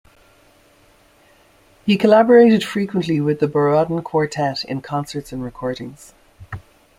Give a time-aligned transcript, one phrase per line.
[1.85, 6.15] He collaborated frequently with the Borodin Quartet in concerts and recordings.